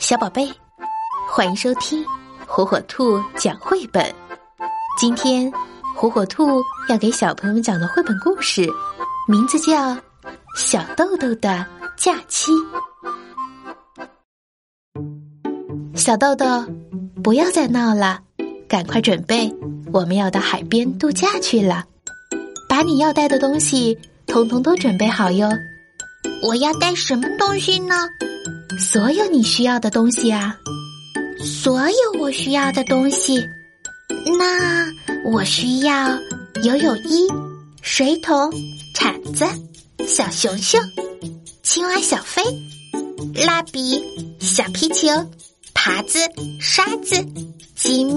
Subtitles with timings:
[0.00, 0.50] 小宝贝，
[1.30, 2.02] 欢迎收听
[2.46, 4.02] 火火兔讲绘本。
[4.98, 5.52] 今天，
[5.94, 8.66] 火火兔要给小朋友们讲的绘本故事，
[9.28, 9.90] 名字叫
[10.56, 11.66] 《小豆豆的
[11.98, 12.50] 假期》。
[15.94, 16.46] 小豆豆，
[17.22, 18.18] 不要再闹了，
[18.66, 19.54] 赶快准备，
[19.92, 21.84] 我们要到海边度假去了。
[22.66, 23.96] 把你要带的东西，
[24.26, 25.46] 统统都准备好哟。
[26.42, 27.94] 我要带什么东西呢？
[28.78, 30.56] 所有你需要的东西啊！
[31.44, 33.42] 所有我需要的东西，
[34.38, 34.86] 那
[35.30, 36.18] 我需要
[36.62, 37.26] 游泳衣、
[37.82, 38.50] 水桶、
[38.94, 39.44] 铲子、
[40.06, 40.80] 小熊熊、
[41.62, 42.42] 青蛙小飞、
[43.46, 44.02] 蜡笔、
[44.40, 45.08] 小皮球、
[45.74, 46.18] 耙子、
[46.60, 47.16] 刷子、
[47.74, 48.14] 积木、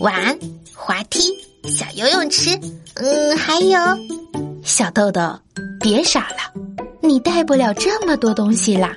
[0.00, 0.38] 碗、
[0.74, 1.20] 滑梯、
[1.68, 2.50] 小游泳池，
[2.94, 3.78] 嗯，还有
[4.64, 5.38] 小豆豆，
[5.80, 6.52] 别傻了，
[7.06, 8.96] 你带不了这么多东西啦。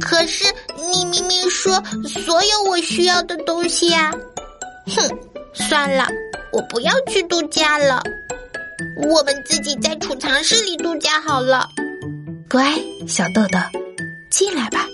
[0.00, 0.44] 可是
[0.92, 4.12] 你明明说所有我需要的东西呀！
[4.86, 5.18] 哼，
[5.52, 6.06] 算了，
[6.52, 8.02] 我不要去度假了，
[9.08, 11.68] 我们自己在储藏室里度假好了。
[12.48, 13.58] 乖，小豆豆，
[14.30, 14.86] 进来吧，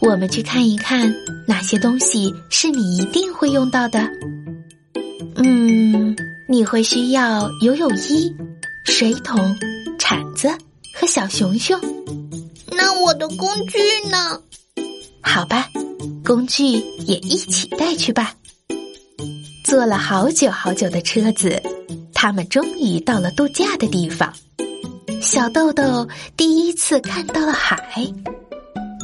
[0.00, 1.14] 我们去看一看
[1.46, 4.00] 哪些东西是你一定会用到的。
[5.36, 6.16] 嗯，
[6.48, 8.34] 你会需要游泳衣、
[8.84, 9.56] 水桶、
[9.98, 10.50] 铲子
[11.04, 11.78] 和小熊熊。
[12.72, 14.40] 那我的工具呢？
[15.20, 15.68] 好吧，
[16.24, 16.64] 工具
[17.04, 18.34] 也一起带去吧。
[19.66, 21.62] 坐了好久好久的车子，
[22.14, 24.32] 他们终于到了度假的地方。
[25.20, 27.78] 小豆豆第一次看到了海。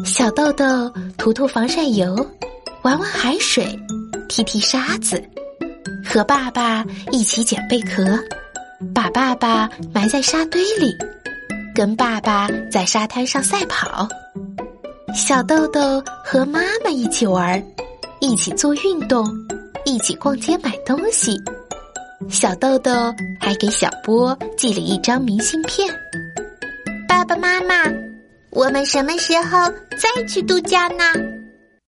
[0.03, 2.15] 小豆豆涂涂防晒油，
[2.81, 3.79] 玩玩海水，
[4.27, 5.23] 踢踢沙子，
[6.03, 8.19] 和爸爸一起捡贝壳，
[8.95, 10.97] 把爸爸埋在沙堆里。
[11.81, 14.07] 跟爸爸在沙滩上赛跑，
[15.15, 17.59] 小豆豆和妈妈一起玩，
[18.21, 19.27] 一起做运动，
[19.87, 21.41] 一起逛街买东西。
[22.29, 22.93] 小豆豆
[23.41, 25.91] 还给小波寄了一张明信片。
[27.09, 27.91] 爸爸妈妈，
[28.51, 31.05] 我们什么时候再去度假呢？